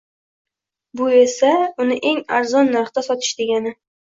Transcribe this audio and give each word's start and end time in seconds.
Bu 1.01 1.09
esa 1.17 1.51
uni 1.85 1.99
eng 2.13 2.25
arzon 2.41 2.75
narxda 2.79 3.07
sotish 3.11 3.39
degani. 3.45 3.79